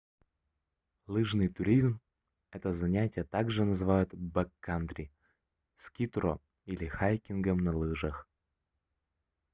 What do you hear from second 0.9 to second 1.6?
лыжный